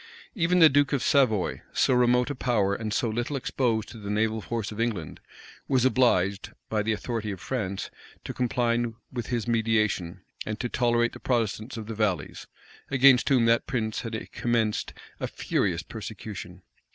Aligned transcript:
Even 0.33 0.57
the 0.57 0.67
duke 0.67 0.93
of 0.93 1.03
Savoy, 1.03 1.61
so 1.73 1.93
remote 1.93 2.31
a 2.31 2.33
power, 2.33 2.73
and 2.73 2.91
so 2.91 3.07
little 3.07 3.35
exposed 3.35 3.87
to 3.89 3.99
the 3.99 4.09
naval 4.09 4.41
force 4.41 4.71
of 4.71 4.81
England, 4.81 5.19
was 5.67 5.85
obliged, 5.85 6.53
by 6.69 6.81
the 6.81 6.91
authority 6.91 7.29
of 7.29 7.39
France, 7.39 7.91
to 8.23 8.33
comply 8.33 8.83
with 9.13 9.27
his 9.27 9.47
mediation, 9.47 10.21
and 10.43 10.59
to 10.59 10.69
tolerate 10.69 11.13
the 11.13 11.19
Protestants 11.19 11.77
of 11.77 11.85
the 11.85 11.93
valleys, 11.93 12.47
against 12.89 13.29
whom 13.29 13.45
that 13.45 13.67
prince 13.67 14.01
had 14.01 14.31
commenced 14.31 14.91
a 15.19 15.27
furious 15.27 15.83
persecution. 15.83 16.63